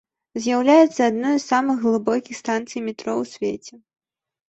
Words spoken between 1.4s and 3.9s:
самых глыбокіх станцый метро ў свеце.